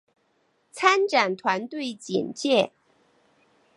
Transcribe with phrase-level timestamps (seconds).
[0.71, 2.71] 参展团队简介